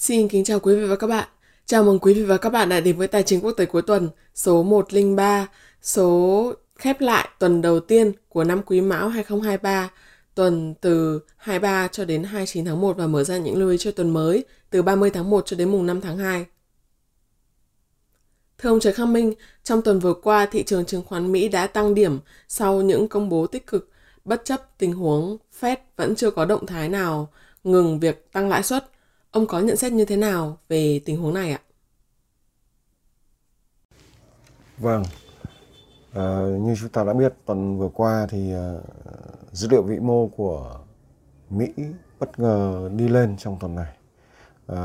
Xin 0.00 0.28
kính 0.28 0.44
chào 0.44 0.60
quý 0.60 0.74
vị 0.74 0.86
và 0.86 0.96
các 0.96 1.06
bạn. 1.06 1.28
Chào 1.66 1.84
mừng 1.84 1.98
quý 1.98 2.14
vị 2.14 2.22
và 2.22 2.36
các 2.36 2.50
bạn 2.50 2.68
đã 2.68 2.80
đến 2.80 2.96
với 2.96 3.08
Tài 3.08 3.22
chính 3.22 3.40
quốc 3.40 3.52
tế 3.52 3.66
cuối 3.66 3.82
tuần 3.82 4.08
số 4.34 4.62
103, 4.62 5.46
số 5.82 6.52
khép 6.76 7.00
lại 7.00 7.28
tuần 7.38 7.62
đầu 7.62 7.80
tiên 7.80 8.12
của 8.28 8.44
năm 8.44 8.62
Quý 8.66 8.80
Mão 8.80 9.08
2023, 9.08 9.90
tuần 10.34 10.74
từ 10.80 11.20
23 11.36 11.88
cho 11.88 12.04
đến 12.04 12.24
29 12.24 12.64
tháng 12.64 12.80
1 12.80 12.96
và 12.96 13.06
mở 13.06 13.24
ra 13.24 13.38
những 13.38 13.58
lưu 13.58 13.70
ý 13.70 13.78
cho 13.78 13.90
tuần 13.90 14.10
mới 14.10 14.44
từ 14.70 14.82
30 14.82 15.10
tháng 15.10 15.30
1 15.30 15.46
cho 15.46 15.56
đến 15.56 15.72
mùng 15.72 15.86
5 15.86 16.00
tháng 16.00 16.18
2. 16.18 16.46
Thưa 18.58 18.68
ông 18.68 18.80
Trần 18.80 18.94
Khang 18.94 19.12
Minh, 19.12 19.34
trong 19.64 19.82
tuần 19.82 19.98
vừa 19.98 20.14
qua, 20.14 20.46
thị 20.46 20.62
trường 20.62 20.84
chứng 20.84 21.02
khoán 21.02 21.32
Mỹ 21.32 21.48
đã 21.48 21.66
tăng 21.66 21.94
điểm 21.94 22.18
sau 22.48 22.82
những 22.82 23.08
công 23.08 23.28
bố 23.28 23.46
tích 23.46 23.66
cực, 23.66 23.90
bất 24.24 24.44
chấp 24.44 24.78
tình 24.78 24.92
huống 24.92 25.36
Fed 25.60 25.76
vẫn 25.96 26.14
chưa 26.16 26.30
có 26.30 26.44
động 26.44 26.66
thái 26.66 26.88
nào 26.88 27.28
ngừng 27.64 28.00
việc 28.00 28.32
tăng 28.32 28.48
lãi 28.48 28.62
suất. 28.62 28.90
Ông 29.30 29.46
có 29.46 29.60
nhận 29.60 29.76
xét 29.76 29.92
như 29.92 30.04
thế 30.04 30.16
nào 30.16 30.58
về 30.68 31.00
tình 31.04 31.20
huống 31.20 31.34
này 31.34 31.52
ạ? 31.52 31.60
Vâng, 34.78 35.04
à, 36.12 36.40
như 36.60 36.74
chúng 36.80 36.88
ta 36.88 37.04
đã 37.04 37.12
biết 37.12 37.34
tuần 37.46 37.78
vừa 37.78 37.88
qua 37.88 38.26
thì 38.30 38.54
uh, 38.54 38.84
dữ 39.52 39.68
liệu 39.68 39.82
vĩ 39.82 39.98
mô 39.98 40.26
của 40.26 40.80
Mỹ 41.50 41.66
bất 42.18 42.38
ngờ 42.38 42.90
đi 42.94 43.08
lên 43.08 43.36
trong 43.36 43.58
tuần 43.60 43.74
này. 43.74 43.96
À, 44.66 44.80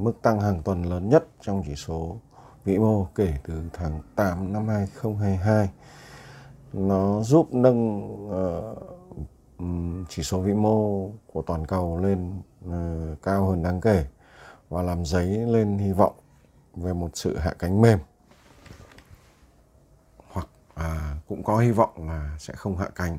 mức 0.00 0.12
tăng 0.22 0.40
hàng 0.40 0.62
tuần 0.62 0.82
lớn 0.82 1.08
nhất 1.08 1.26
trong 1.40 1.62
chỉ 1.66 1.74
số 1.74 2.16
vĩ 2.64 2.78
mô 2.78 3.08
kể 3.14 3.34
từ 3.44 3.62
tháng 3.72 4.00
8 4.16 4.52
năm 4.52 4.68
2022. 4.68 5.70
Nó 6.72 7.22
giúp 7.22 7.54
nâng 7.54 7.98
uh, 8.26 8.78
chỉ 10.08 10.22
số 10.22 10.40
vĩ 10.40 10.52
mô 10.52 11.08
của 11.32 11.42
toàn 11.42 11.66
cầu 11.66 11.98
lên 11.98 12.32
Ờ, 12.70 13.16
cao 13.22 13.46
hơn 13.46 13.62
đáng 13.62 13.80
kể 13.80 14.06
và 14.68 14.82
làm 14.82 15.04
dấy 15.04 15.26
lên 15.26 15.78
hy 15.78 15.92
vọng 15.92 16.14
về 16.74 16.92
một 16.92 17.10
sự 17.14 17.36
hạ 17.36 17.54
cánh 17.58 17.80
mềm. 17.80 17.98
Hoặc 20.28 20.48
à, 20.74 21.16
cũng 21.28 21.44
có 21.44 21.58
hy 21.58 21.70
vọng 21.70 22.08
là 22.08 22.36
sẽ 22.38 22.54
không 22.54 22.78
hạ 22.78 22.88
cánh. 22.94 23.18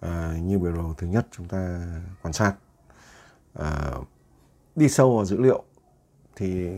À, 0.00 0.34
như 0.42 0.58
biểu 0.58 0.72
đồ 0.72 0.94
thứ 0.98 1.06
nhất 1.06 1.26
chúng 1.30 1.48
ta 1.48 1.80
quan 2.22 2.32
sát 2.32 2.54
à, 3.54 3.92
đi 4.76 4.88
sâu 4.88 5.16
vào 5.16 5.24
dữ 5.24 5.40
liệu 5.40 5.62
thì 6.36 6.70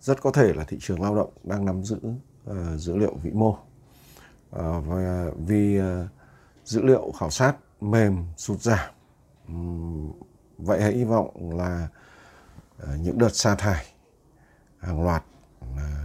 rất 0.00 0.22
có 0.22 0.30
thể 0.30 0.52
là 0.52 0.64
thị 0.64 0.76
trường 0.80 1.02
lao 1.02 1.14
động 1.14 1.30
đang 1.44 1.64
nắm 1.64 1.84
giữ 1.84 1.98
uh, 2.50 2.56
dữ 2.76 2.96
liệu 2.96 3.14
vĩ 3.22 3.30
mô. 3.30 3.48
Uh, 3.48 3.58
và 4.86 5.30
vì 5.46 5.80
uh, 5.80 5.84
dữ 6.64 6.82
liệu 6.82 7.12
khảo 7.18 7.30
sát 7.30 7.56
mềm 7.80 8.24
sụt 8.36 8.60
giảm 8.60 8.90
um, 9.48 10.12
vậy 10.58 10.82
hãy 10.82 10.92
hy 10.92 11.04
vọng 11.04 11.58
là 11.58 11.88
ờ, 12.78 12.96
những 12.96 13.18
đợt 13.18 13.28
sa 13.32 13.54
thải 13.54 13.86
hàng 14.78 15.04
loạt 15.04 15.24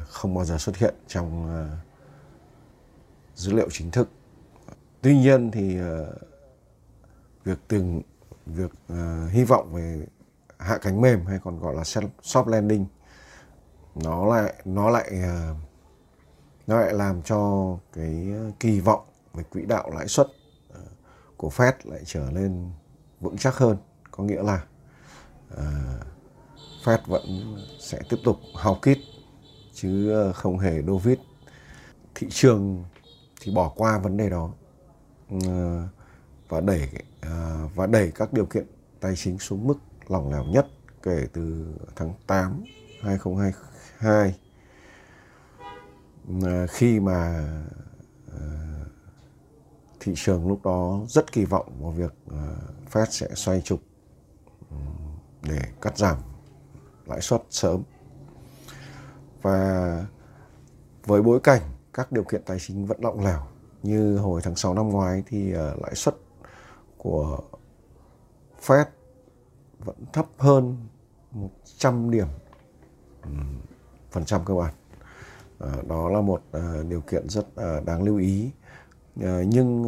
không 0.08 0.34
bao 0.34 0.46
giờ 0.46 0.58
xuất 0.58 0.78
hiện 0.78 0.96
trong 1.08 1.48
ờ, 1.48 1.78
dữ 3.36 3.54
liệu 3.54 3.70
chính 3.72 3.92
thức. 3.92 4.10
Tuy 5.02 5.18
nhiên 5.18 5.52
thì 5.52 5.78
ờ, 5.80 6.16
việc 7.44 7.60
từng, 7.68 8.02
việc 8.46 8.72
hy 9.30 9.44
vọng 9.44 9.74
về 9.74 10.06
hạ 10.58 10.78
cánh 10.78 11.02
mềm 11.02 11.26
hay 11.26 11.40
còn 11.44 11.60
gọi 11.60 11.76
là 11.76 11.82
soft 12.22 12.48
landing, 12.48 12.86
nó 13.96 14.26
lại 14.26 14.54
nó 14.66 14.90
lại 14.90 15.12
nó 16.68 16.80
lại 16.80 16.94
làm 16.94 17.22
cho 17.22 17.68
cái 17.94 18.34
kỳ 18.60 18.80
vọng 18.80 19.06
về 19.34 19.44
quỹ 19.44 19.66
đạo 19.66 19.90
lãi 19.90 20.08
suất 20.08 20.28
của 21.38 21.50
Fed 21.50 21.74
lại 21.84 22.02
trở 22.06 22.30
nên 22.32 22.72
vững 23.20 23.38
chắc 23.38 23.56
hơn 23.56 23.78
có 24.18 24.24
nghĩa 24.24 24.44
là 24.44 24.64
uh, 25.54 25.60
Fed 26.84 26.98
vẫn 27.06 27.56
sẽ 27.80 28.00
tiếp 28.10 28.18
tục 28.24 28.38
hao 28.56 28.80
kít 28.82 28.98
chứ 29.74 30.14
không 30.36 30.60
hề 30.60 30.82
đô 30.82 30.98
vít. 30.98 31.20
Thị 32.16 32.28
trường 32.30 32.84
thì 33.42 33.52
bỏ 33.52 33.74
qua 33.76 33.98
vấn 33.98 34.18
đề 34.18 34.30
đó 34.30 34.52
uh, 35.36 35.42
và 36.50 36.62
đẩy 36.62 36.90
uh, 37.26 37.76
và 37.76 37.88
đẩy 37.88 38.12
các 38.16 38.34
điều 38.34 38.46
kiện 38.46 38.66
tài 39.00 39.16
chính 39.16 39.40
xuống 39.40 39.68
mức 39.68 39.78
lỏng 40.08 40.32
lẻo 40.32 40.44
nhất 40.44 40.68
kể 41.04 41.28
từ 41.34 41.76
tháng 41.96 42.14
8 42.28 42.64
2020 43.02 43.52
hai 43.98 44.36
ờ, 46.42 46.68
khi 46.68 47.00
mà 47.00 47.50
thị 50.00 50.14
trường 50.16 50.48
lúc 50.48 50.60
đó 50.64 51.00
rất 51.08 51.32
kỳ 51.32 51.46
vọng 51.46 51.74
vào 51.80 51.92
việc 51.92 52.14
Fed 52.92 53.06
sẽ 53.06 53.28
xoay 53.36 53.62
trục 53.62 53.82
để 55.42 55.60
cắt 55.82 55.98
giảm 55.98 56.18
lãi 57.06 57.22
suất 57.22 57.42
sớm. 57.50 57.84
Và 59.42 60.06
với 61.06 61.22
bối 61.22 61.40
cảnh 61.40 61.62
các 61.94 62.12
điều 62.12 62.24
kiện 62.24 62.42
tài 62.46 62.58
chính 62.60 62.86
vẫn 62.86 62.98
lỏng 63.02 63.26
lẻo, 63.26 63.40
như 63.84 64.18
hồi 64.18 64.42
tháng 64.44 64.56
6 64.56 64.74
năm 64.74 64.90
ngoái 64.90 65.24
thì 65.28 65.54
ờ, 65.54 65.76
lãi 65.82 65.96
suất 65.96 66.16
của 66.98 67.40
Fed 68.66 68.86
vẫn 69.80 69.96
thấp 70.14 70.26
hơn 70.38 70.78
100 71.32 72.12
điểm 72.12 72.28
phần 74.12 74.26
trăm 74.26 74.46
cơ 74.46 74.54
bản. 74.54 74.74
Ờ, 75.60 75.82
đó 75.88 76.10
là 76.10 76.22
một 76.22 76.44
ờ, 76.52 76.84
điều 76.84 77.02
kiện 77.02 77.30
rất 77.30 77.46
đáng 77.86 78.04
lưu 78.04 78.18
ý. 78.18 78.52
Nhưng 79.46 79.84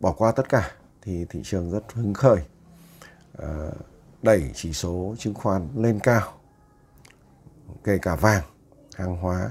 bỏ 0.00 0.12
qua 0.12 0.32
tất 0.32 0.48
cả 0.48 0.70
thì 1.02 1.24
thị 1.24 1.40
trường 1.44 1.70
rất 1.70 1.92
hứng 1.92 2.14
khởi 2.14 2.40
đẩy 4.22 4.50
chỉ 4.54 4.72
số 4.72 5.14
chứng 5.18 5.34
khoán 5.34 5.68
lên 5.76 5.98
cao 6.02 6.32
kể 7.84 7.98
cả 7.98 8.16
vàng 8.16 8.42
hàng 8.94 9.16
hóa 9.16 9.50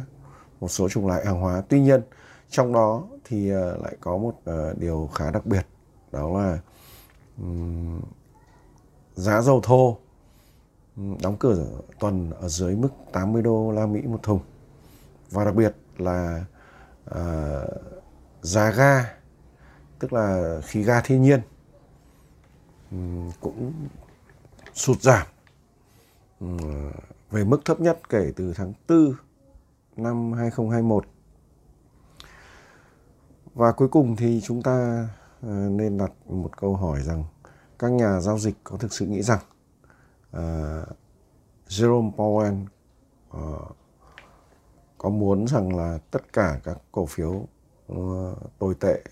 một 0.60 0.68
số 0.68 0.90
chủng 0.90 1.08
loại 1.08 1.26
hàng 1.26 1.42
hóa. 1.42 1.62
Tuy 1.70 1.80
nhiên 1.80 2.02
trong 2.50 2.74
đó 2.74 3.04
thì 3.26 3.50
ờ, 3.50 3.78
lại 3.78 3.98
có 4.02 4.18
một 4.18 4.34
ờ, 4.46 4.74
điều 4.78 5.10
khá 5.14 5.32
đặc 5.32 5.46
biệt 5.46 5.68
đó 6.12 6.40
là 6.40 6.60
giá 9.16 9.42
dầu 9.42 9.62
thô 9.64 9.98
đóng 10.96 11.38
cửa 11.40 11.66
tuần 12.00 12.32
ở 12.32 12.48
dưới 12.48 12.76
mức 12.76 12.90
80 13.12 13.42
đô 13.42 13.72
la 13.72 13.86
Mỹ 13.86 14.02
một 14.02 14.24
thùng. 14.24 14.40
Và 15.32 15.46
đặc 15.46 15.56
biệt 15.56 15.76
là 15.98 16.46
uh, 17.12 17.16
giá 18.42 18.72
ga 18.72 19.16
tức 20.00 20.14
là 20.14 20.58
khí 20.64 20.84
ga 20.84 21.02
thiên 21.02 21.22
nhiên 21.22 21.42
cũng 23.40 23.74
sụt 24.74 25.02
giảm. 25.02 25.28
Về 27.32 27.44
mức 27.44 27.66
thấp 27.66 27.80
nhất 27.80 28.00
kể 28.10 28.32
từ 28.36 28.54
tháng 28.56 28.74
4 28.88 29.14
năm 29.96 30.34
2021 30.34 31.06
và 33.56 33.72
cuối 33.72 33.88
cùng 33.88 34.16
thì 34.16 34.42
chúng 34.44 34.62
ta 34.62 35.08
ờ, 35.42 35.70
nên 35.70 35.98
đặt 35.98 36.12
một 36.26 36.58
câu 36.58 36.76
hỏi 36.76 37.02
rằng 37.02 37.24
các 37.80 37.92
nhà 37.92 38.20
giao 38.20 38.40
dịch 38.40 38.56
có 38.64 38.78
thực 38.78 38.94
sự 38.94 39.06
nghĩ 39.06 39.22
rằng 39.22 39.40
uh, 40.38 40.88
Jerome 41.68 42.12
Powell 42.16 42.66
uh, 43.38 43.76
có 44.98 45.10
muốn 45.10 45.48
rằng 45.48 45.76
là 45.76 46.00
tất 46.12 46.34
cả 46.34 46.60
các 46.64 46.78
cổ 46.92 47.06
phiếu 47.06 47.48
uh, 47.94 48.38
tồi 48.60 48.76
tệ 48.80 49.04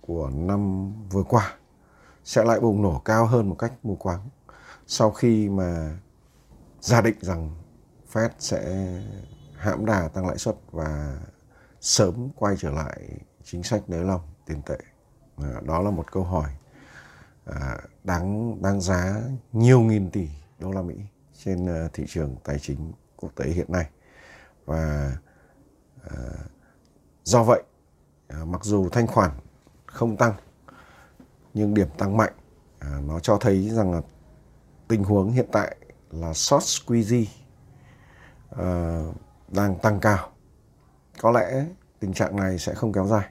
của 0.00 0.30
năm 0.34 0.92
vừa 1.10 1.22
qua 1.22 1.56
sẽ 2.28 2.44
lại 2.44 2.60
bùng 2.60 2.82
nổ 2.82 3.02
cao 3.04 3.26
hơn 3.26 3.48
một 3.48 3.54
cách 3.58 3.72
mù 3.82 3.96
quáng 3.96 4.28
sau 4.86 5.10
khi 5.10 5.48
mà 5.48 5.98
giả 6.80 7.00
định 7.00 7.16
rằng 7.20 7.50
Fed 8.12 8.28
sẽ 8.38 8.88
hãm 9.56 9.86
đà 9.86 10.08
tăng 10.08 10.26
lãi 10.26 10.38
suất 10.38 10.56
và 10.70 11.18
sớm 11.80 12.28
quay 12.36 12.56
trở 12.58 12.70
lại 12.70 13.00
chính 13.44 13.62
sách 13.62 13.82
nới 13.90 14.04
lỏng 14.04 14.20
tiền 14.46 14.62
tệ. 14.62 14.78
À, 15.36 15.60
đó 15.64 15.80
là 15.82 15.90
một 15.90 16.12
câu 16.12 16.24
hỏi 16.24 16.50
à, 17.44 17.78
đáng 18.04 18.62
đáng 18.62 18.80
giá 18.80 19.22
nhiều 19.52 19.80
nghìn 19.80 20.10
tỷ 20.10 20.28
đô 20.58 20.70
la 20.70 20.82
Mỹ 20.82 20.96
trên 21.44 21.66
à, 21.66 21.88
thị 21.92 22.04
trường 22.08 22.36
tài 22.44 22.58
chính 22.58 22.92
quốc 23.16 23.32
tế 23.36 23.50
hiện 23.50 23.72
nay 23.72 23.90
và 24.64 25.12
do 27.24 27.42
vậy 27.42 27.62
mặc 28.44 28.64
dù 28.64 28.88
thanh 28.88 29.06
khoản 29.06 29.30
không 29.86 30.16
tăng 30.16 30.34
nhưng 31.54 31.74
điểm 31.74 31.88
tăng 31.98 32.16
mạnh 32.16 32.32
à, 32.78 33.00
nó 33.06 33.20
cho 33.20 33.38
thấy 33.40 33.70
rằng 33.70 33.92
là 33.92 34.00
tình 34.88 35.04
huống 35.04 35.32
hiện 35.32 35.46
tại 35.52 35.76
là 36.10 36.34
short 36.34 36.64
squeeze 36.64 37.24
à, 38.50 39.02
đang 39.48 39.78
tăng 39.78 40.00
cao. 40.00 40.30
Có 41.20 41.30
lẽ 41.30 41.64
tình 42.00 42.12
trạng 42.12 42.36
này 42.36 42.58
sẽ 42.58 42.74
không 42.74 42.92
kéo 42.92 43.06
dài 43.06 43.24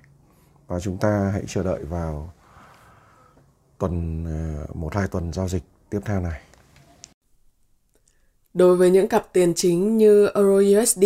và 0.67 0.79
chúng 0.79 0.97
ta 0.97 1.29
hãy 1.33 1.43
chờ 1.47 1.63
đợi 1.63 1.83
vào 1.83 2.33
tuần 3.77 4.25
à, 4.25 4.65
một 4.73 4.95
hai 4.95 5.07
tuần 5.07 5.33
giao 5.33 5.47
dịch 5.47 5.63
tiếp 5.89 5.99
theo 6.05 6.21
này. 6.21 6.41
Đối 8.53 8.75
với 8.75 8.91
những 8.91 9.07
cặp 9.07 9.33
tiền 9.33 9.53
chính 9.55 9.97
như 9.97 10.27
Euro 10.35 10.81
USD, 10.81 11.03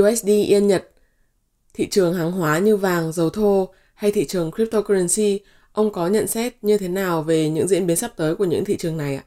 USD 0.00 0.28
Yên 0.28 0.66
Nhật, 0.66 0.90
thị 1.74 1.88
trường 1.90 2.14
hàng 2.14 2.32
hóa 2.32 2.58
như 2.58 2.76
vàng, 2.76 3.12
dầu 3.12 3.30
thô 3.30 3.68
hay 3.94 4.12
thị 4.12 4.26
trường 4.26 4.50
cryptocurrency, 4.50 5.40
ông 5.74 5.92
có 5.92 6.06
nhận 6.06 6.26
xét 6.26 6.64
như 6.64 6.78
thế 6.78 6.88
nào 6.88 7.22
về 7.22 7.50
những 7.50 7.68
diễn 7.68 7.86
biến 7.86 7.96
sắp 7.96 8.10
tới 8.16 8.36
của 8.36 8.44
những 8.44 8.64
thị 8.64 8.76
trường 8.76 8.96
này 8.96 9.16
ạ? 9.16 9.24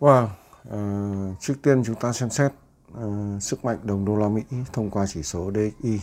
Wow, 0.00 0.28
uh, 0.68 1.40
trước 1.40 1.54
tiên 1.62 1.82
chúng 1.86 1.94
ta 1.94 2.12
xem 2.12 2.30
xét 2.30 2.52
uh, 2.92 3.42
sức 3.42 3.64
mạnh 3.64 3.78
đồng 3.82 4.04
đô 4.04 4.16
la 4.16 4.28
Mỹ 4.28 4.42
thông 4.72 4.90
qua 4.90 5.06
chỉ 5.06 5.22
số 5.22 5.50
DXY. 5.54 6.00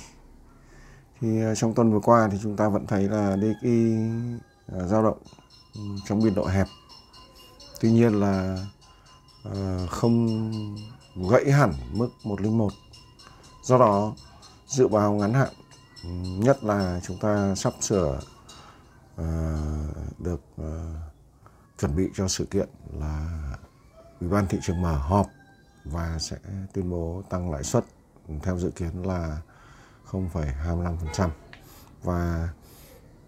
Thì 1.22 1.46
uh, 1.52 1.58
trong 1.58 1.74
tuần 1.74 1.92
vừa 1.92 2.00
qua 2.00 2.30
thì 2.32 2.38
chúng 2.44 2.56
ta 2.56 2.70
vẫn 2.70 2.88
thấy 2.88 3.04
là 3.04 3.38
DXY 3.38 3.96
uh, 4.78 4.90
dao 4.90 5.04
động 5.04 5.18
ừ, 5.76 5.82
trong 6.08 6.24
biên 6.24 6.36
độ 6.36 6.46
hẹp. 6.46 6.68
Tuy 7.82 7.92
nhiên 7.92 8.20
là 8.20 8.58
uh, 9.50 9.90
không 9.90 10.52
gãy 11.32 11.52
hẳn 11.52 11.74
mức 11.92 12.10
101. 12.24 12.74
Do 13.64 13.78
đó 13.78 14.14
dự 14.68 14.88
báo 14.88 15.14
ngắn 15.14 15.34
hạn 15.34 15.50
nhất 16.40 16.63
là 16.63 17.00
chúng 17.04 17.18
ta 17.19 17.56
sắp 17.56 17.74
sửa 17.81 18.19
uh, 19.22 19.25
được 20.19 20.42
uh, 20.62 20.68
chuẩn 21.80 21.96
bị 21.96 22.10
cho 22.16 22.28
sự 22.28 22.46
kiện 22.46 22.69
là 22.94 23.30
Ủy 24.19 24.30
ban 24.30 24.48
thị 24.48 24.60
trường 24.62 24.81
mở 24.81 24.98
họp 24.98 25.28
và 25.86 26.18
sẽ 26.19 26.38
tuyên 26.74 26.90
bố 26.90 27.24
tăng 27.30 27.52
lãi 27.52 27.63
suất 27.63 27.86
theo 28.44 28.60
dự 28.60 28.72
kiến 28.72 29.04
là 29.04 29.42
0,25% 30.12 31.30
và 32.04 32.50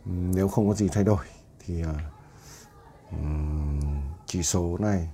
nếu 0.06 0.48
không 0.48 0.68
có 0.68 0.74
gì 0.74 0.88
thay 0.92 1.04
đổi 1.04 1.26
thì 1.66 1.84
uh, 1.84 1.88
chỉ 4.26 4.44
số 4.44 4.78
này 4.80 5.10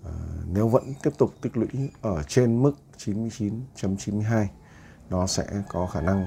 uh, 0.00 0.08
nếu 0.46 0.68
vẫn 0.68 0.94
tiếp 1.02 1.10
tục 1.18 1.34
tích 1.40 1.56
lũy 1.56 1.90
ở 2.00 2.22
trên 2.22 2.62
mức 2.62 2.72
99.92 2.98 4.46
nó 5.10 5.26
sẽ 5.26 5.44
có 5.68 5.86
khả 5.86 6.00
năng 6.00 6.26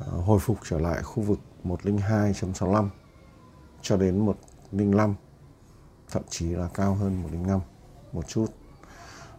Ờ, 0.00 0.06
hồi 0.20 0.38
phục 0.38 0.58
trở 0.68 0.78
lại 0.78 1.02
khu 1.02 1.22
vực 1.22 1.38
102.65 1.64 2.88
cho 3.82 3.96
đến 3.96 4.18
105 4.18 5.14
thậm 6.10 6.22
chí 6.28 6.46
là 6.46 6.68
cao 6.74 6.94
hơn 6.94 7.22
105 7.22 7.60
một 8.12 8.28
chút. 8.28 8.46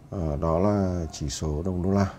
Ờ, 0.10 0.38
đó 0.38 0.60
là 0.60 1.06
chỉ 1.12 1.30
số 1.30 1.63
đồng 1.66 1.84
đô 1.84 1.92
la. 1.92 2.13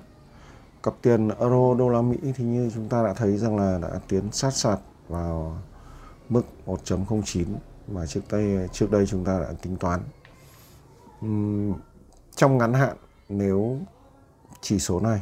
Cặp 0.83 0.95
tiền 1.03 1.29
euro 1.29 1.75
đô 1.79 1.89
la 1.89 2.03
Mỹ 2.03 2.17
thì 2.23 2.45
như 2.45 2.71
chúng 2.75 2.89
ta 2.89 3.03
đã 3.03 3.15
thấy 3.15 3.39
rằng 3.39 3.57
là 3.57 3.79
đã 3.83 4.01
tiến 4.09 4.33
sát 4.33 4.51
sạt 4.51 4.79
vào 5.09 5.59
mức 6.29 6.43
1.09 6.67 7.45
mà 7.89 8.07
trước 8.07 8.21
đây 8.31 8.69
trước 8.73 8.91
đây 8.91 9.07
chúng 9.07 9.25
ta 9.25 9.41
đã 9.41 9.53
tính 9.63 9.77
toán. 9.77 10.01
Uhm, 11.25 11.75
trong 12.37 12.59
ngắn 12.59 12.75
hạn 12.75 12.97
nếu 13.29 13.79
chỉ 14.61 14.79
số 14.79 15.01
này 15.01 15.21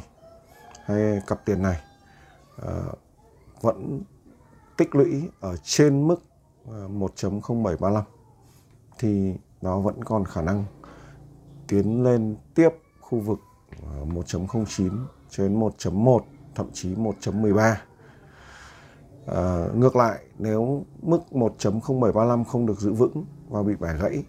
hay 0.85 1.21
cặp 1.27 1.45
tiền 1.45 1.61
này 1.61 1.81
uh, 2.61 2.99
vẫn 3.61 4.01
tích 4.77 4.95
lũy 4.95 5.29
ở 5.39 5.57
trên 5.63 6.07
mức 6.07 6.21
à, 6.65 6.87
1.0735 6.89 8.01
thì 8.99 9.35
nó 9.61 9.79
vẫn 9.79 10.03
còn 10.03 10.25
khả 10.25 10.41
năng 10.41 10.65
tiến 11.67 12.03
lên 12.03 12.35
tiếp 12.55 12.69
khu 12.99 13.19
vực 13.19 13.39
1.09 14.05 15.05
cho 15.29 15.43
đến 15.43 15.59
1.1 15.59 16.19
thậm 16.55 16.69
chí 16.73 16.95
1.13 16.95 17.75
à, 19.25 19.67
ngược 19.75 19.95
lại 19.95 20.19
nếu 20.39 20.85
mức 21.01 21.19
1.0735 21.31 22.43
không 22.43 22.65
được 22.65 22.79
giữ 22.79 22.93
vững 22.93 23.25
và 23.49 23.63
bị 23.63 23.75
bẻ 23.79 23.97
gãy 24.01 24.23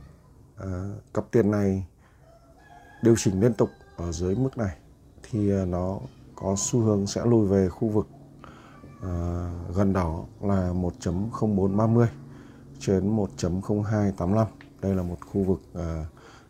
à, 0.57 0.67
cặp 1.15 1.25
tiền 1.31 1.51
này 1.51 1.87
điều 3.03 3.15
chỉnh 3.19 3.41
liên 3.41 3.55
tục 3.55 3.71
ở 3.97 4.13
dưới 4.13 4.35
mức 4.35 4.59
này 4.59 4.77
thì 5.23 5.51
à, 5.51 5.65
nó 5.65 5.99
có 6.35 6.55
xu 6.59 6.81
hướng 6.81 7.07
sẽ 7.07 7.23
lùi 7.25 7.47
về 7.49 7.69
khu 7.69 7.89
vực 7.89 8.09
à, 9.03 9.51
gần 9.75 9.93
đó 9.93 10.25
là 10.41 10.73
1.0430 10.73 12.07
trên 12.81 13.17
1.0285 13.17 14.47
đây 14.83 14.95
là 14.95 15.03
một 15.03 15.19
khu 15.21 15.43
vực 15.45 15.61
à, 15.75 16.07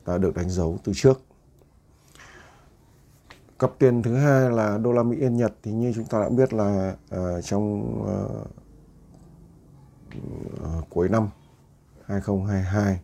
đã 0.07 0.19
được 0.19 0.35
đánh 0.35 0.51
dấu 0.51 0.79
từ 0.85 0.93
trước. 0.95 1.21
Cặp 3.59 3.71
tiền 3.79 4.03
thứ 4.03 4.17
hai 4.17 4.51
là 4.51 4.79
đô 4.79 4.93
la 4.93 5.03
Mỹ 5.03 5.17
Yên 5.17 5.37
Nhật. 5.37 5.55
Thì 5.63 5.73
như 5.73 5.93
chúng 5.95 6.05
ta 6.05 6.21
đã 6.21 6.29
biết 6.29 6.53
là 6.53 6.97
uh, 7.15 7.45
trong 7.45 7.83
uh, 8.03 8.47
cuối 10.91 11.09
năm 11.09 11.29
2022 12.07 13.01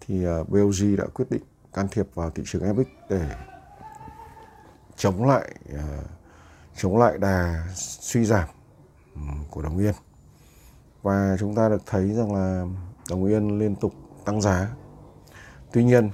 thì 0.00 0.24
BOJ 0.24 0.96
đã 0.96 1.06
quyết 1.14 1.30
định 1.30 1.42
can 1.72 1.88
thiệp 1.90 2.06
vào 2.14 2.30
thị 2.30 2.42
trường 2.46 2.62
FX 2.62 2.84
để 3.10 3.30
chống 4.96 5.26
lại 5.26 5.54
chống 6.76 6.98
lại 6.98 7.18
đà 7.18 7.66
suy 7.74 8.24
giảm. 8.24 8.48
Ừ, 9.16 9.22
của 9.50 9.62
đồng 9.62 9.78
yên 9.78 9.94
và 11.02 11.36
chúng 11.40 11.54
ta 11.54 11.68
được 11.68 11.82
thấy 11.86 12.12
rằng 12.12 12.34
là 12.34 12.66
đồng 13.10 13.24
yên 13.24 13.58
liên 13.58 13.76
tục 13.76 13.92
tăng 14.24 14.40
giá. 14.40 14.70
Tuy 15.72 15.84
nhiên, 15.84 16.10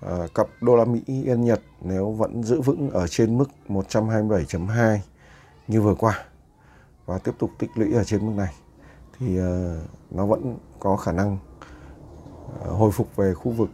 ờ, 0.00 0.28
cặp 0.34 0.46
đô 0.60 0.76
la 0.76 0.84
Mỹ 0.84 1.02
Yên 1.06 1.44
Nhật 1.44 1.60
nếu 1.80 2.10
vẫn 2.10 2.42
giữ 2.42 2.60
vững 2.60 2.90
ở 2.90 3.06
trên 3.06 3.38
mức 3.38 3.50
127.2 3.68 5.00
như 5.68 5.80
vừa 5.80 5.94
qua 5.94 6.24
và 7.06 7.18
tiếp 7.18 7.32
tục 7.38 7.50
tích 7.58 7.70
lũy 7.74 7.92
ở 7.92 8.04
trên 8.04 8.26
mức 8.26 8.32
này 8.36 8.54
thì 9.18 9.38
ờ, 9.38 9.80
nó 10.10 10.26
vẫn 10.26 10.58
có 10.80 10.96
khả 10.96 11.12
năng 11.12 11.38
ờ, 12.60 12.70
hồi 12.70 12.92
phục 12.92 13.16
về 13.16 13.34
khu 13.34 13.52
vực 13.52 13.70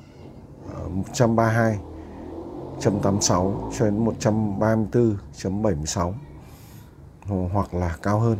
uh, 0.87 0.93
132.86 1.13 3.71
cho 3.79 3.85
đến 3.85 4.05
134.76 4.05 6.13
hoặc 7.53 7.75
là 7.75 7.97
cao 8.03 8.21
hơn. 8.21 8.39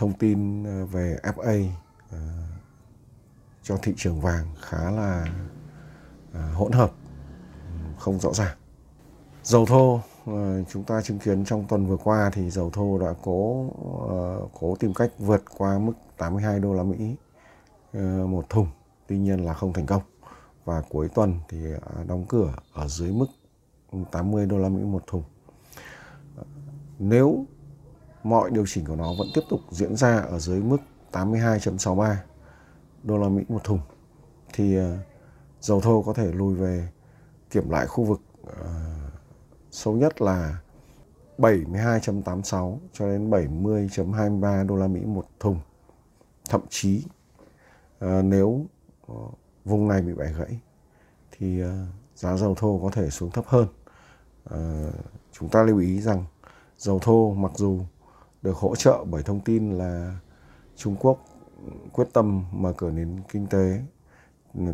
thông 0.01 0.13
tin 0.13 0.63
ờ, 0.63 0.85
về 0.85 1.17
FA 1.23 1.65
uh, 1.65 1.71
ờ, 2.11 2.17
cho 3.63 3.77
thị 3.77 3.93
trường 3.97 4.21
vàng 4.21 4.45
khá 4.61 4.91
là 4.91 5.27
ờ, 6.33 6.53
hỗn 6.53 6.71
hợp 6.71 6.91
không 7.97 8.19
rõ 8.19 8.33
ràng. 8.33 8.57
Dầu 9.43 9.65
thô 9.65 10.01
chúng 10.69 10.83
ta 10.87 11.01
chứng 11.01 11.19
kiến 11.19 11.45
trong 11.45 11.65
tuần 11.67 11.87
vừa 11.87 11.97
qua 11.97 12.31
thì 12.33 12.49
dầu 12.49 12.69
thô 12.69 12.99
đã 12.99 13.13
cố 13.23 13.69
cố 14.59 14.75
tìm 14.79 14.93
cách 14.93 15.11
vượt 15.19 15.43
qua 15.57 15.79
mức 15.79 15.93
82 16.17 16.59
đô 16.59 16.73
la 16.73 16.83
Mỹ 16.83 17.15
một 18.25 18.49
thùng 18.49 18.67
tuy 19.07 19.17
nhiên 19.17 19.45
là 19.45 19.53
không 19.53 19.73
thành 19.73 19.85
công. 19.85 20.01
Và 20.65 20.81
cuối 20.89 21.09
tuần 21.09 21.39
thì 21.49 21.57
đóng 22.07 22.25
cửa 22.29 22.53
ở 22.73 22.87
dưới 22.87 23.11
mức 23.11 23.27
80 24.11 24.45
đô 24.45 24.57
la 24.57 24.69
Mỹ 24.69 24.83
một 24.83 25.03
thùng. 25.07 25.23
Nếu 26.99 27.45
mọi 28.23 28.51
điều 28.51 28.65
chỉnh 28.67 28.85
của 28.85 28.95
nó 28.95 29.13
vẫn 29.17 29.27
tiếp 29.33 29.41
tục 29.49 29.59
diễn 29.69 29.95
ra 29.95 30.17
ở 30.17 30.39
dưới 30.39 30.61
mức 30.61 30.77
82.63 31.11 32.15
đô 33.03 33.17
la 33.17 33.29
Mỹ 33.29 33.43
một 33.49 33.63
thùng 33.63 33.79
thì 34.53 34.75
ờ, 34.75 34.97
dầu 35.61 35.81
thô 35.81 36.01
có 36.01 36.13
thể 36.13 36.31
lùi 36.31 36.55
về 36.55 36.87
kiểm 37.49 37.69
lại 37.69 37.87
khu 37.87 38.03
vực 38.03 38.21
uh, 38.43 38.51
sâu 39.71 39.93
nhất 39.93 40.21
là 40.21 40.59
72.86 41.37 42.77
cho 42.93 43.07
đến 43.07 43.29
70.23 43.29 44.67
đô 44.67 44.75
la 44.75 44.87
Mỹ 44.87 45.01
một 45.05 45.25
thùng. 45.39 45.59
Thậm 46.49 46.61
chí 46.69 47.03
uh, 48.05 48.09
nếu 48.23 48.65
uh, 49.11 49.33
vùng 49.65 49.87
này 49.87 50.01
bị 50.01 50.13
bẻ 50.13 50.33
gãy 50.37 50.59
thì 51.31 51.63
uh, 51.63 51.69
giá 52.15 52.37
dầu 52.37 52.55
thô 52.55 52.79
có 52.83 52.89
thể 52.89 53.09
xuống 53.09 53.31
thấp 53.31 53.45
hơn. 53.47 53.67
Uh, 54.53 54.93
chúng 55.31 55.49
ta 55.49 55.63
lưu 55.63 55.77
ý 55.77 56.01
rằng 56.01 56.25
dầu 56.77 56.99
thô 56.99 57.33
mặc 57.33 57.51
dù 57.55 57.79
được 58.41 58.57
hỗ 58.57 58.75
trợ 58.75 59.03
bởi 59.09 59.23
thông 59.23 59.39
tin 59.39 59.71
là 59.71 60.19
Trung 60.75 60.95
Quốc 60.99 61.25
quyết 61.93 62.07
tâm 62.13 62.45
mở 62.51 62.73
cửa 62.77 62.91
nền 62.91 63.21
kinh 63.31 63.47
tế. 63.47 63.81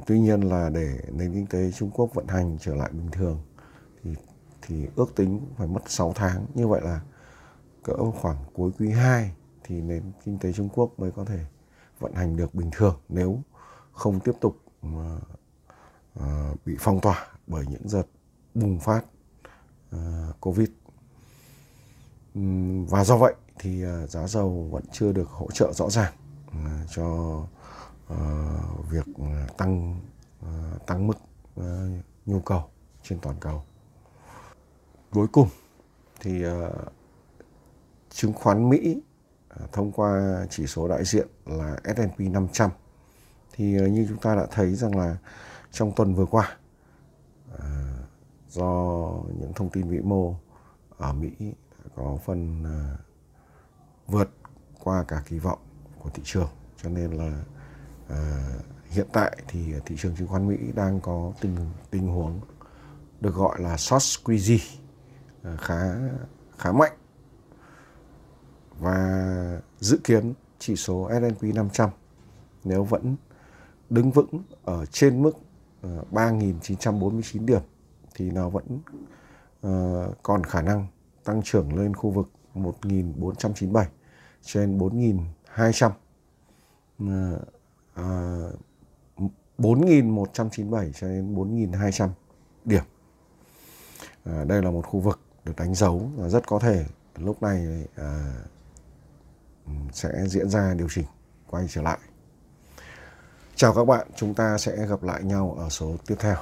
Tuy 0.06 0.20
nhiên 0.20 0.42
là 0.42 0.70
để 0.70 1.00
nền 1.12 1.34
kinh 1.34 1.48
tế 1.48 1.72
Trung 1.72 1.92
Quốc 1.92 2.14
vận 2.14 2.28
hành 2.28 2.58
trở 2.62 2.76
lại 2.76 2.90
bình 2.92 3.12
thường 3.12 3.40
thì 4.04 4.16
thì 4.62 4.88
ước 4.96 5.16
tính 5.16 5.42
phải 5.58 5.68
mất 5.68 5.82
6 5.88 6.14
tháng. 6.16 6.46
Như 6.54 6.68
vậy 6.68 6.82
là 6.84 7.02
cỡ 7.84 8.12
khoảng 8.12 8.38
cuối 8.54 8.72
quý 8.80 8.90
2 8.90 9.32
thì 9.64 9.82
nền 9.82 10.12
kinh 10.26 10.40
tế 10.40 10.54
Trung 10.54 10.70
Quốc 10.70 11.00
mới 11.00 11.12
có 11.12 11.26
thể 11.26 11.46
vận 12.00 12.14
hành 12.14 12.36
được 12.36 12.56
bình 12.56 12.70
thường 12.74 13.00
nếu 13.10 13.42
không 13.92 14.20
tiếp 14.20 14.34
tục 14.42 14.58
mà 14.82 15.20
à, 16.20 16.54
bị 16.66 16.76
phong 16.80 17.02
tỏa 17.02 17.28
bởi 17.48 17.66
những 17.70 17.82
đợt 17.94 18.08
bùng 18.54 18.80
phát 18.80 19.06
à, 19.92 20.28
Covid. 20.40 20.70
Và 22.90 23.04
do 23.04 23.18
vậy 23.18 23.34
thì 23.60 23.84
ờ, 23.84 24.08
giá 24.08 24.28
dầu 24.28 24.70
vẫn 24.72 24.84
chưa 24.92 25.12
được 25.12 25.30
hỗ 25.30 25.52
trợ 25.52 25.74
rõ 25.74 25.90
ràng 25.90 26.14
ờ, 26.52 26.72
cho 26.90 27.38
ờ, 28.08 28.18
việc 28.90 29.06
tăng 29.58 30.00
tăng 30.86 31.08
mức 31.08 31.18
nhu 32.26 32.40
cầu 32.40 32.64
trên 33.04 33.20
toàn 33.20 33.36
cầu. 33.40 33.64
Cuối 35.12 35.28
cùng 35.28 35.50
thì 36.20 36.44
chứng 38.10 38.34
khoán 38.34 38.70
Mỹ 38.70 39.02
thông 39.72 39.92
qua 39.92 40.46
chỉ 40.50 40.68
số 40.68 40.88
đại 40.88 41.06
diện 41.06 41.28
là 41.46 41.78
S&P 41.84 42.20
500 42.20 42.70
thì 43.54 43.66
như 43.66 44.06
chúng 44.10 44.18
ta 44.18 44.36
đã 44.36 44.48
thấy 44.52 44.76
rằng 44.76 44.98
là 44.98 45.18
trong 45.72 45.92
tuần 45.96 46.16
vừa 46.16 46.26
qua 46.26 46.58
do 48.50 49.12
những 49.40 49.54
thông 49.56 49.70
tin 49.70 49.90
vĩ 49.90 50.00
mô 50.00 50.36
ở 50.98 51.14
Mỹ 51.14 51.32
có 51.96 52.18
phần 52.26 52.64
vượt 54.08 54.30
qua 54.84 55.04
cả 55.04 55.24
kỳ 55.26 55.40
vọng 55.40 55.60
của 56.00 56.10
thị 56.10 56.24
trường. 56.26 56.50
Cho 56.84 56.90
nên 56.90 57.12
là 57.12 57.44
à, 58.10 58.50
hiện 58.90 59.08
tại 59.14 59.38
thì 59.48 59.74
thị 59.86 59.96
trường 60.00 60.16
chứng 60.16 60.28
khoán 60.28 60.48
Mỹ 60.48 60.58
đang 60.76 61.00
có 61.00 61.34
tình 61.42 61.56
tình 61.90 62.08
huống 62.08 62.42
được 63.22 63.36
gọi 63.36 63.62
là 63.62 63.78
short 63.78 64.04
squeeze 64.04 64.60
à, 65.44 65.56
khá 65.60 65.96
khá 66.58 66.72
mạnh. 66.72 66.94
Và 68.80 69.62
dự 69.80 70.00
kiến 70.04 70.34
chỉ 70.60 70.76
số 70.76 71.10
S&P 71.12 71.44
500 71.44 71.90
nếu 72.64 72.84
vẫn 72.84 73.16
đứng 73.90 74.12
vững 74.12 74.44
ở 74.64 74.86
trên 74.86 75.22
mức 75.22 75.32
à, 75.82 75.90
3.949 76.12 77.46
điểm 77.46 77.62
thì 78.16 78.32
nó 78.32 78.50
vẫn 78.50 78.80
uh, 79.68 80.24
còn 80.24 80.44
khả 80.44 80.62
năng 80.62 80.88
tăng 81.24 81.42
trưởng 81.44 81.76
lên 81.76 81.94
khu 81.94 82.10
vực 82.10 82.30
1497 82.54 83.88
trên 84.48 84.78
4200 84.78 85.92
uh, 87.04 87.10
4197 89.58 90.92
cho 91.00 91.08
đến 91.08 91.36
4200 91.36 92.10
điểm. 92.66 92.84
À, 94.26 94.44
đây 94.44 94.62
là 94.62 94.72
một 94.72 94.86
khu 94.86 95.00
vực 95.00 95.20
được 95.46 95.54
đánh 95.58 95.76
dấu 95.76 96.12
và 96.16 96.30
rất 96.30 96.48
có 96.48 96.60
thể 96.60 96.86
lúc 97.16 97.44
này 97.44 97.88
à, 97.96 98.34
sẽ 99.94 100.10
diễn 100.28 100.50
ra 100.50 100.74
điều 100.78 100.88
chỉnh 100.90 101.06
quay 101.50 101.68
trở 101.70 101.82
lại. 101.82 101.98
Chào 103.56 103.74
các 103.74 103.86
bạn, 103.86 104.08
chúng 104.16 104.34
ta 104.34 104.58
sẽ 104.58 104.88
gặp 104.88 105.04
lại 105.04 105.24
nhau 105.24 105.56
ở 105.60 105.70
số 105.70 105.96
tiếp 106.08 106.16
theo. 106.20 106.36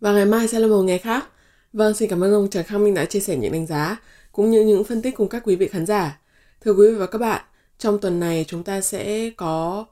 Và 0.00 0.12
ngày 0.12 0.26
mai 0.26 0.48
sẽ 0.48 0.58
là 0.58 0.66
một 0.66 0.82
ngày 0.82 0.98
khác. 0.98 1.24
Vâng, 1.72 1.94
xin 1.94 2.10
cảm 2.10 2.24
ơn 2.24 2.32
ông 2.32 2.50
Trần 2.50 2.64
Khang 2.64 2.84
Minh 2.84 2.94
đã 2.94 3.04
chia 3.04 3.20
sẻ 3.20 3.36
những 3.36 3.52
đánh 3.52 3.66
giá 3.66 3.96
cũng 4.32 4.50
như 4.50 4.64
những 4.64 4.84
phân 4.84 5.02
tích 5.02 5.16
cùng 5.16 5.28
các 5.28 5.42
quý 5.46 5.56
vị 5.56 5.68
khán 5.68 5.86
giả. 5.86 6.20
Thưa 6.64 6.72
quý 6.72 6.86
vị 6.88 6.94
và 6.94 7.06
các 7.06 7.18
bạn, 7.18 7.44
trong 7.78 7.98
tuần 7.98 8.20
này 8.20 8.44
chúng 8.48 8.62
ta 8.62 8.80
sẽ 8.80 9.30
có 9.30 9.84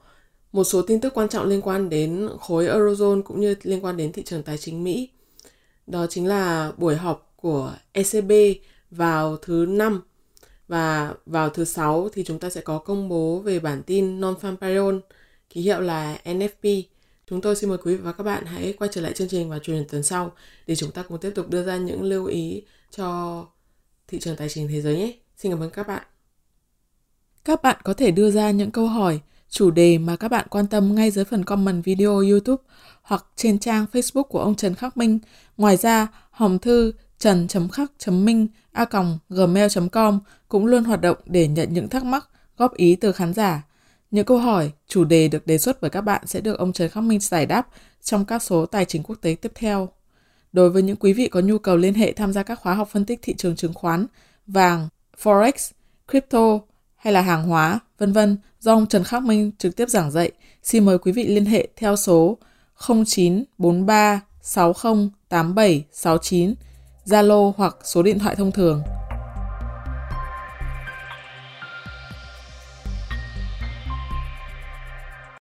một 0.51 0.63
số 0.63 0.81
tin 0.81 1.01
tức 1.01 1.13
quan 1.13 1.29
trọng 1.29 1.47
liên 1.47 1.61
quan 1.61 1.89
đến 1.89 2.29
khối 2.39 2.65
Eurozone 2.65 3.21
cũng 3.21 3.41
như 3.41 3.55
liên 3.63 3.85
quan 3.85 3.97
đến 3.97 4.11
thị 4.11 4.23
trường 4.23 4.43
tài 4.43 4.57
chính 4.57 4.83
Mỹ. 4.83 5.09
Đó 5.87 6.07
chính 6.09 6.27
là 6.27 6.71
buổi 6.77 6.95
họp 6.95 7.33
của 7.35 7.73
ECB 7.91 8.31
vào 8.91 9.37
thứ 9.37 9.65
năm 9.69 10.01
và 10.67 11.13
vào 11.25 11.49
thứ 11.49 11.65
sáu 11.65 12.09
thì 12.13 12.23
chúng 12.23 12.39
ta 12.39 12.49
sẽ 12.49 12.61
có 12.61 12.77
công 12.77 13.09
bố 13.09 13.39
về 13.39 13.59
bản 13.59 13.83
tin 13.83 14.21
non-farm 14.21 14.57
payroll, 14.57 14.97
ký 15.49 15.61
hiệu 15.61 15.79
là 15.79 16.17
NFP. 16.25 16.83
Chúng 17.27 17.41
tôi 17.41 17.55
xin 17.55 17.69
mời 17.69 17.77
quý 17.77 17.95
vị 17.95 18.01
và 18.03 18.11
các 18.11 18.23
bạn 18.23 18.45
hãy 18.45 18.73
quay 18.73 18.89
trở 18.93 19.01
lại 19.01 19.13
chương 19.13 19.29
trình 19.29 19.49
vào 19.49 19.59
chủ 19.59 19.73
nhật 19.73 19.85
tuần 19.89 20.03
sau 20.03 20.31
để 20.67 20.75
chúng 20.75 20.91
ta 20.91 21.03
cùng 21.03 21.17
tiếp 21.17 21.31
tục 21.35 21.49
đưa 21.49 21.63
ra 21.63 21.77
những 21.77 22.03
lưu 22.03 22.25
ý 22.25 22.63
cho 22.91 23.45
thị 24.07 24.19
trường 24.19 24.35
tài 24.35 24.49
chính 24.49 24.67
thế 24.67 24.81
giới 24.81 24.97
nhé. 24.97 25.13
Xin 25.37 25.51
cảm 25.51 25.63
ơn 25.63 25.69
các 25.69 25.87
bạn. 25.87 26.03
Các 27.45 27.61
bạn 27.61 27.77
có 27.83 27.93
thể 27.93 28.11
đưa 28.11 28.31
ra 28.31 28.51
những 28.51 28.71
câu 28.71 28.87
hỏi, 28.87 29.19
chủ 29.49 29.71
đề 29.71 29.97
mà 29.97 30.15
các 30.15 30.27
bạn 30.27 30.47
quan 30.49 30.67
tâm 30.67 30.95
ngay 30.95 31.11
dưới 31.11 31.25
phần 31.25 31.45
comment 31.45 31.83
video 31.83 32.11
YouTube 32.11 32.63
hoặc 33.01 33.25
trên 33.35 33.59
trang 33.59 33.85
Facebook 33.91 34.23
của 34.23 34.39
ông 34.39 34.55
Trần 34.55 34.75
Khắc 34.75 34.97
Minh. 34.97 35.19
Ngoài 35.57 35.77
ra, 35.77 36.07
hòm 36.31 36.59
thư 36.59 36.93
trần.khắc.minh 37.19 38.47
a 38.71 38.85
gmail.com 39.29 40.19
cũng 40.47 40.65
luôn 40.65 40.83
hoạt 40.83 41.01
động 41.01 41.17
để 41.25 41.47
nhận 41.47 41.73
những 41.73 41.89
thắc 41.89 42.03
mắc, 42.03 42.29
góp 42.57 42.73
ý 42.73 42.95
từ 42.95 43.11
khán 43.11 43.33
giả. 43.33 43.63
Những 44.11 44.25
câu 44.25 44.37
hỏi, 44.37 44.71
chủ 44.87 45.03
đề 45.03 45.27
được 45.27 45.47
đề 45.47 45.57
xuất 45.57 45.81
bởi 45.81 45.89
các 45.89 46.01
bạn 46.01 46.27
sẽ 46.27 46.41
được 46.41 46.57
ông 46.59 46.73
Trần 46.73 46.89
Khắc 46.89 47.03
Minh 47.03 47.19
giải 47.19 47.45
đáp 47.45 47.67
trong 48.01 48.25
các 48.25 48.43
số 48.43 48.65
tài 48.65 48.85
chính 48.85 49.03
quốc 49.03 49.15
tế 49.21 49.35
tiếp 49.41 49.51
theo. 49.55 49.89
Đối 50.53 50.69
với 50.69 50.81
những 50.81 50.95
quý 50.95 51.13
vị 51.13 51.27
có 51.27 51.39
nhu 51.39 51.57
cầu 51.57 51.77
liên 51.77 51.93
hệ 51.93 52.13
tham 52.13 52.33
gia 52.33 52.43
các 52.43 52.59
khóa 52.59 52.73
học 52.73 52.89
phân 52.91 53.05
tích 53.05 53.19
thị 53.21 53.33
trường 53.37 53.55
chứng 53.55 53.73
khoán, 53.73 54.05
vàng, 54.47 54.87
forex, 55.23 55.71
crypto 56.07 56.59
hay 57.03 57.13
là 57.13 57.21
hàng 57.21 57.43
hóa, 57.43 57.79
vân 57.97 58.13
vân 58.13 58.37
do 58.59 58.73
ông 58.73 58.87
Trần 58.87 59.03
Khắc 59.03 59.23
Minh 59.23 59.51
trực 59.57 59.75
tiếp 59.75 59.89
giảng 59.89 60.11
dạy, 60.11 60.31
xin 60.63 60.85
mời 60.85 60.97
quý 60.97 61.11
vị 61.11 61.27
liên 61.27 61.45
hệ 61.45 61.67
theo 61.75 61.95
số 61.95 62.37
0943 62.77 64.21
60 65.91 66.55
Zalo 67.05 67.51
hoặc 67.57 67.77
số 67.83 68.03
điện 68.03 68.19
thoại 68.19 68.35
thông 68.35 68.51
thường. 68.51 68.81